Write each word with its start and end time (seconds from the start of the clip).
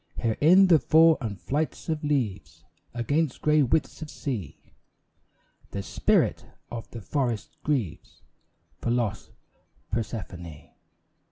Here 0.17 0.35
in 0.41 0.65
the 0.65 0.79
fall 0.79 1.19
and 1.21 1.39
flights 1.39 1.87
of 1.87 2.03
leaves 2.03 2.63
Against 2.91 3.43
grey 3.43 3.61
widths 3.61 4.01
of 4.01 4.09
sea, 4.09 4.59
The 5.69 5.83
spirit 5.83 6.43
of 6.71 6.89
the 6.89 7.01
forests 7.01 7.55
grieves 7.63 8.23
For 8.79 8.89
lost 8.89 9.29
Persephone. 9.91 10.71